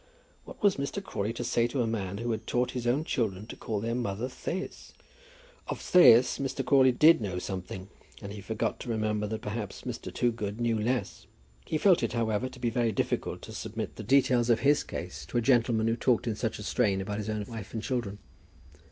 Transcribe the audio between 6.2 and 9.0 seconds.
Mr. Crawley did know something, and he forgot to